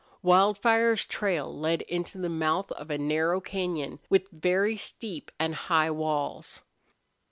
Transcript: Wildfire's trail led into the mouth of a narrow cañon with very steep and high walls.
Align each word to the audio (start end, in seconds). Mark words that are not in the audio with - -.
Wildfire's 0.23 1.05
trail 1.05 1.55
led 1.55 1.83
into 1.83 2.17
the 2.17 2.27
mouth 2.27 2.71
of 2.71 2.89
a 2.89 2.97
narrow 2.97 3.39
cañon 3.39 3.99
with 4.09 4.31
very 4.31 4.75
steep 4.75 5.31
and 5.37 5.53
high 5.53 5.91
walls. 5.91 6.63